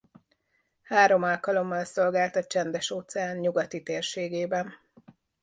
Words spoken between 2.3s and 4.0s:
a Csendes-óceán nyugati